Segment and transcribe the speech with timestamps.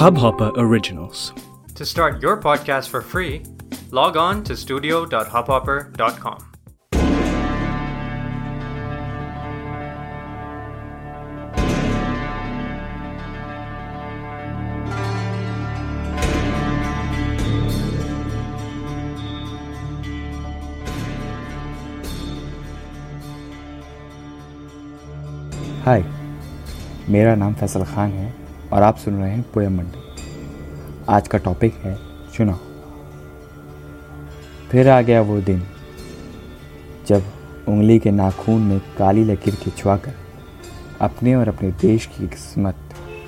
[0.00, 1.32] Hubhopper Originals.
[1.74, 3.42] To start your podcast for free,
[3.90, 6.46] log on to studio.hubhopper.com.
[25.84, 26.02] हाय
[27.08, 28.43] मेरा नाम फैसल खान है
[28.75, 29.99] और आप सुन रहे हैं पोयम मंडी।
[31.09, 31.97] आज का टॉपिक है
[32.33, 32.59] चुनाव।
[34.71, 35.61] फिर आ गया वो दिन,
[37.07, 37.23] जब
[37.67, 40.15] उंगली के नाखून में काली लकीर खिंचवा कर
[41.01, 42.75] अपने और अपने देश की किस्मत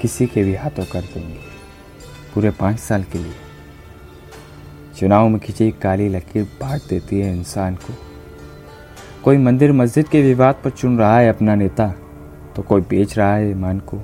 [0.02, 1.40] किसी के भी हाथों कर देंगे,
[2.34, 3.34] पूरे पाँच साल के लिए।
[5.00, 7.94] चुनाव में खिंची काली लकीर बांट देती है इंसान को।
[9.24, 11.94] कोई मंदिर मस्जिद के विवाद पर चुन रहा है अपना नेता
[12.56, 14.02] तो कोई बेच रहा है ईमान को।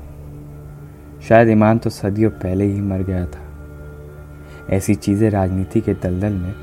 [1.29, 3.41] शायद ईमान तो सदियों पहले ही मर गया था।
[4.69, 6.53] ऐसी चीज़ें राजनीति के दलदल में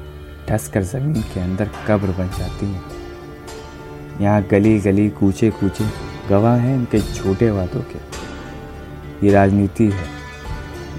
[0.48, 2.82] ढस कर ज़मीन के अंदर कब्र बन जाती हैं।
[4.20, 5.84] यहाँ गली गली कूचे कूचे
[6.28, 10.06] गवाह हैं इनके छोटे वादों के। ये राजनीति है।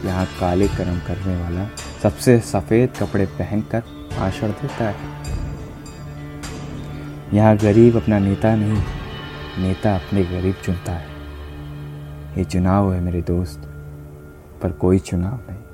[0.05, 1.67] यहाँ काले कर्म करने वाला
[2.03, 3.83] सबसे सफ़ेद कपड़े पहनकर
[4.17, 5.09] भाषण देता है।
[7.33, 8.81] यहाँ गरीब अपना नेता नहीं,
[9.59, 11.10] नेता अपने गरीब चुनता है।
[12.38, 13.68] ये चुनाव है मेरे दोस्त
[14.62, 15.64] पर कोई चुनाव नहीं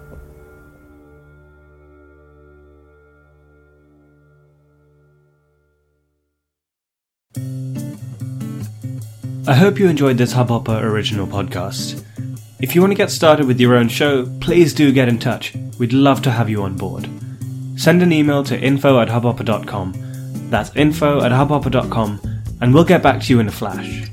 [9.45, 12.05] I hope you enjoyed this Hubhopper original podcast.
[12.61, 15.53] If you want to get started with your own show, please do get in touch.
[15.81, 17.09] We'd love to have you on board.
[17.77, 19.95] Send an email to info at hubhopper.com.
[20.49, 22.21] That's info at hubhopper.com,
[22.61, 24.05] and we'll get back to you in a flash.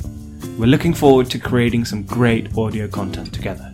[0.56, 3.72] We're looking forward to creating some great audio content together.